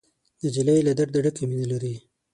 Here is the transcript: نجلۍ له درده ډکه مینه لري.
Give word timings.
نجلۍ 0.43 0.79
له 0.87 0.91
درده 0.99 1.19
ډکه 1.25 1.43
مینه 1.49 1.67
لري. 1.71 1.95